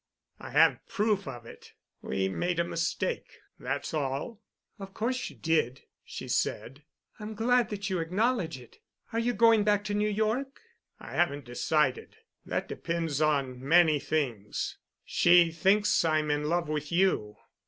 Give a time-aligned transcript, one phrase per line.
[0.39, 1.73] I have proof of it.
[2.01, 4.41] We made a mistake, that's all."
[4.79, 6.81] "Of course you did," she said.
[7.19, 8.79] "I'm glad that you acknowledge it.
[9.13, 10.59] Are you going back to New York?"
[10.99, 12.15] "I haven't decided.
[12.47, 14.79] That depends on many things.
[15.05, 17.35] She thinks I'm in love with you."